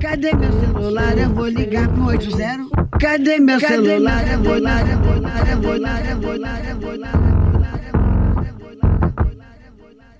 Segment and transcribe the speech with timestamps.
[0.00, 1.18] Cadê meu celular?
[1.18, 2.70] Eu vou ligar pro 80.
[2.98, 4.26] Cadê meu celular?
[4.32, 7.20] Eu vou ligar, eu vou ligar, eu vou ligar, eu vou ligar, eu vou ligar.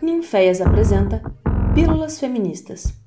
[0.00, 1.22] Ninféias apresenta
[1.74, 3.03] Pílulas Feministas.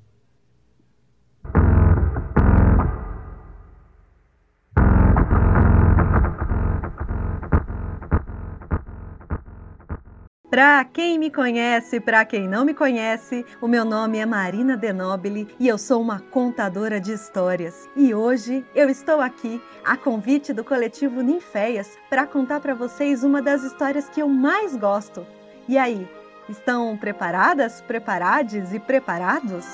[10.58, 15.46] Para quem me conhece, para quem não me conhece, o meu nome é Marina Denobili
[15.56, 17.88] e eu sou uma contadora de histórias.
[17.94, 23.40] E hoje eu estou aqui a convite do coletivo Ninféias para contar para vocês uma
[23.40, 25.24] das histórias que eu mais gosto.
[25.68, 26.08] E aí,
[26.48, 29.64] estão preparadas, preparades e preparados?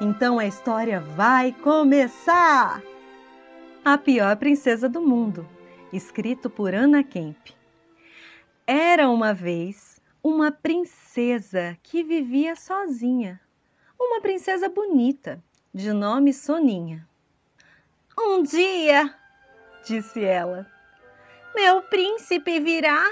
[0.00, 2.80] Então a história vai começar!
[3.84, 5.46] A pior princesa do mundo,
[5.92, 7.50] escrito por Anna Kemp.
[8.66, 9.91] Era uma vez
[10.22, 13.40] uma princesa que vivia sozinha.
[13.98, 15.42] Uma princesa bonita,
[15.74, 17.08] de nome Soninha.
[18.16, 19.12] Um dia,
[19.84, 20.66] disse ela,
[21.54, 23.04] meu príncipe virá.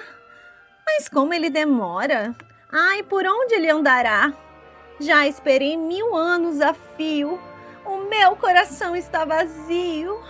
[0.86, 2.34] Mas como ele demora?
[2.72, 4.32] Ai, por onde ele andará?
[5.00, 7.40] Já esperei mil anos a fio.
[7.84, 10.22] O meu coração está vazio.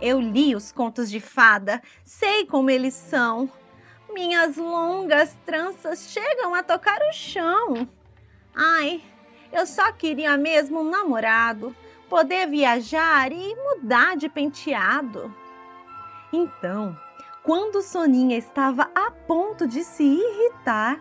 [0.00, 3.48] Eu li os contos de fada, sei como eles são.
[4.12, 7.88] Minhas longas tranças chegam a tocar o chão.
[8.54, 9.02] Ai,
[9.50, 11.74] eu só queria mesmo um namorado,
[12.08, 15.34] poder viajar e mudar de penteado.
[16.32, 16.96] Então,
[17.42, 21.00] quando Soninha estava a ponto de se irritar,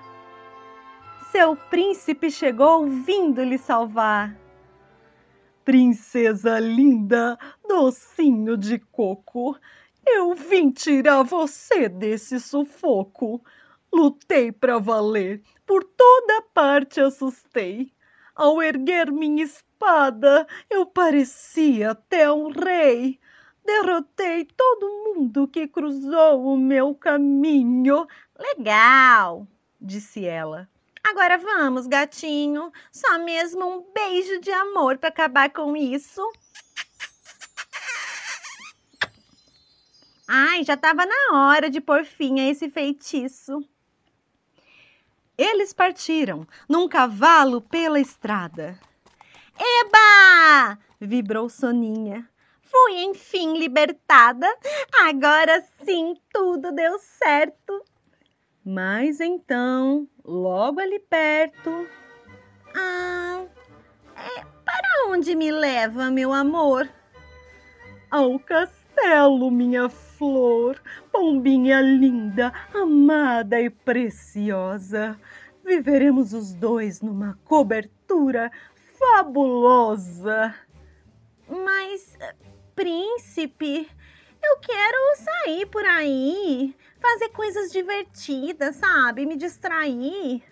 [1.31, 4.35] seu príncipe chegou vindo lhe salvar.
[5.63, 9.57] Princesa linda, docinho de coco,
[10.05, 13.43] eu vim tirar você desse sufoco.
[13.93, 17.91] Lutei para valer, por toda parte assustei.
[18.35, 23.19] Ao erguer minha espada, eu parecia até um rei.
[23.65, 28.07] Derrotei todo mundo que cruzou o meu caminho.
[28.39, 29.45] Legal,
[29.79, 30.67] disse ela.
[31.03, 32.71] Agora vamos, gatinho.
[32.91, 36.21] Só mesmo um beijo de amor para acabar com isso.
[40.33, 43.61] Ai, já estava na hora de pôr fim a esse feitiço.
[45.37, 48.79] Eles partiram num cavalo pela estrada.
[49.59, 50.79] Eba!
[51.01, 52.25] vibrou Soninha.
[52.61, 54.47] Fui enfim libertada.
[55.01, 57.83] Agora sim tudo deu certo.
[58.63, 61.89] Mas então, logo ali perto.
[62.73, 63.43] Ah,
[64.15, 66.89] é, para onde me leva, meu amor?
[68.09, 68.80] Ao castelo,
[69.51, 70.79] minha filha flor,
[71.11, 75.19] pombinha linda, amada e preciosa.
[75.65, 78.51] Viveremos os dois numa cobertura
[78.99, 80.53] fabulosa.
[81.49, 82.15] Mas,
[82.75, 83.89] príncipe,
[84.43, 89.25] eu quero sair por aí, fazer coisas divertidas, sabe?
[89.25, 90.43] Me distrair.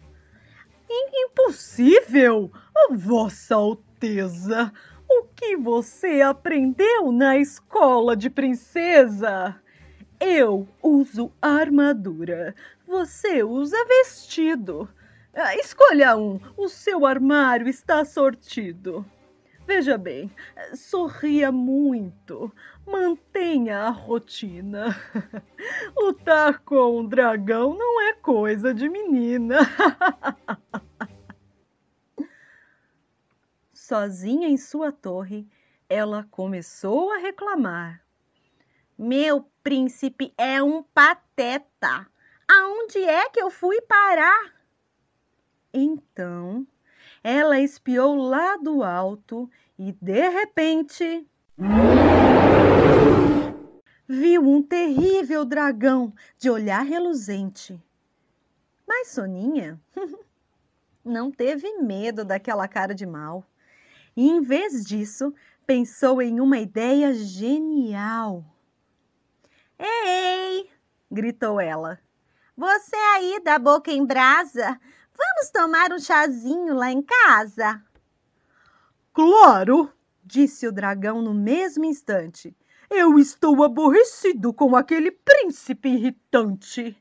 [0.90, 2.52] Impossível,
[2.90, 4.74] Vossa Alteza!
[5.10, 9.60] O que você aprendeu na escola de princesa?
[10.20, 12.54] Eu uso armadura,
[12.88, 14.88] você usa vestido.
[15.34, 19.04] Ah, escolha um, o seu armário está sortido.
[19.66, 20.32] Veja bem,
[20.76, 22.52] sorria muito,
[22.86, 24.96] mantenha a rotina.
[25.98, 29.60] Lutar com um dragão não é coisa de menina.
[33.90, 35.48] sozinha em sua torre,
[35.90, 38.06] ela começou a reclamar.
[38.96, 42.08] Meu príncipe é um pateta.
[42.48, 44.54] Aonde é que eu fui parar?
[45.74, 46.68] Então,
[47.24, 51.28] ela espiou lá do alto e, de repente,
[54.08, 57.82] viu um terrível dragão de olhar reluzente.
[58.88, 59.82] Mas Soninha
[61.04, 63.44] não teve medo daquela cara de mal
[64.16, 65.34] e, em vez disso,
[65.66, 68.44] pensou em uma ideia genial.
[69.78, 70.70] Ei!
[71.12, 72.00] gritou ela.
[72.56, 74.80] Você aí da boca em brasa,
[75.18, 77.82] vamos tomar um chazinho lá em casa?
[79.14, 79.92] Claro!
[80.24, 82.56] disse o dragão no mesmo instante.
[82.90, 86.96] Eu estou aborrecido com aquele príncipe irritante.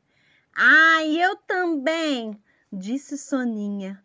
[0.54, 2.38] Ai, eu também,
[2.72, 4.02] disse Soninha,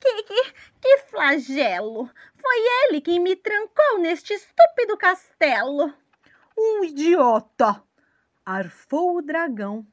[0.00, 2.10] que, que, que flagelo!
[2.40, 2.56] Foi
[2.88, 5.92] ele quem me trancou neste estúpido castelo.
[6.58, 7.82] Um idiota!
[8.44, 9.86] arfou o dragão.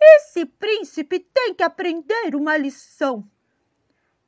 [0.00, 3.28] Esse príncipe tem que aprender uma lição.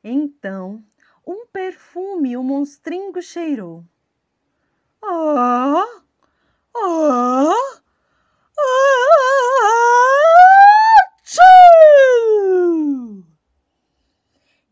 [0.02, 0.84] Então,
[1.26, 3.84] um perfume o monstringo cheirou.
[5.02, 6.02] Ah!
[6.76, 7.82] Ah!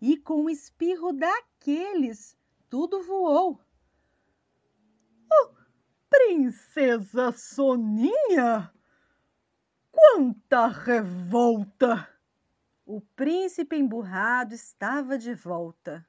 [0.06, 2.36] E com um espirro daqueles,
[2.68, 3.58] tudo voou.
[5.32, 5.48] Oh,
[6.10, 8.70] princesa Soninha!
[9.90, 12.06] Quanta revolta!
[12.84, 16.06] O príncipe emburrado estava de volta.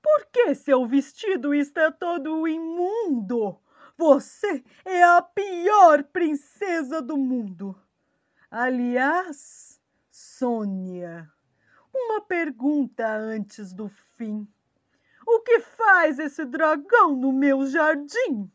[0.00, 3.60] Por que seu vestido está todo imundo?
[3.94, 7.78] Você é a pior princesa do mundo.
[8.50, 9.78] Aliás,
[10.10, 11.30] Sônia,
[11.92, 14.46] uma pergunta antes do fim.
[15.26, 18.50] O que faz esse dragão no meu jardim?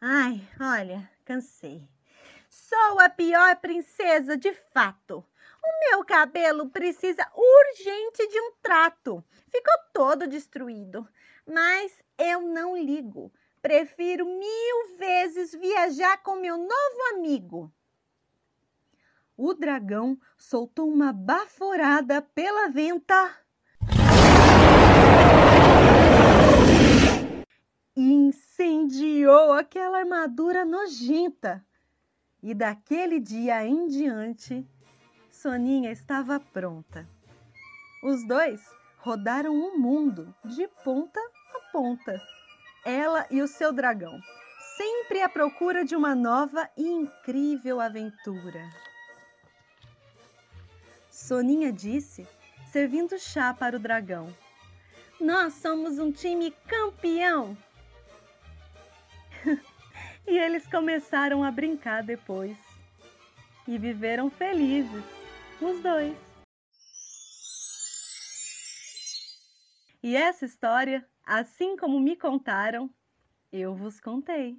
[0.00, 1.88] Ai, olha, cansei.
[2.48, 5.24] Sou a pior princesa de fato.
[5.62, 9.24] O meu cabelo precisa urgente de um trato.
[9.48, 11.08] Ficou todo destruído.
[11.46, 13.32] Mas eu não ligo.
[13.60, 17.72] Prefiro mil vezes viajar com meu novo amigo.
[19.36, 23.36] O dragão soltou uma baforada pela venta
[27.96, 31.64] e incendiou aquela armadura nojenta.
[32.42, 34.66] E daquele dia em diante,
[35.30, 37.08] Soninha estava pronta.
[38.02, 38.60] Os dois
[38.98, 42.20] rodaram o mundo de ponta a ponta
[42.84, 44.20] ela e o seu dragão,
[44.76, 48.60] sempre à procura de uma nova e incrível aventura.
[51.14, 52.26] Soninha disse,
[52.70, 54.34] servindo chá para o dragão:
[55.20, 57.56] Nós somos um time campeão!
[60.26, 62.56] e eles começaram a brincar depois.
[63.66, 65.04] E viveram felizes,
[65.60, 66.14] os dois.
[70.02, 72.90] E essa história Assim como me contaram,
[73.50, 74.58] eu vos contei.